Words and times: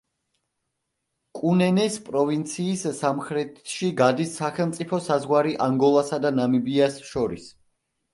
კუნენეს 1.39 1.97
პროვინციის 2.07 2.85
სამხრეთში 2.99 3.89
გადის 3.99 4.33
სახელმწიფო 4.39 5.01
საზღვარი 5.09 5.53
ანგოლასა 5.67 6.21
და 6.25 6.33
ნამიბიას 6.39 6.99
შორის. 7.11 7.47